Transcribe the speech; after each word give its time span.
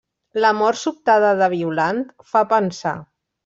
La 0.45 0.53
mort 0.61 0.79
sobtada 0.83 1.35
de 1.43 1.51
Violant 1.53 2.03
fa 2.33 2.47
pensar. 2.59 2.99